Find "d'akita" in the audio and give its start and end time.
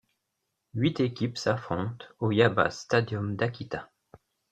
3.35-3.87